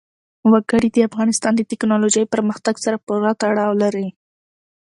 [0.51, 4.07] وګړي د افغانستان د تکنالوژۍ پرمختګ سره پوره تړاو لري.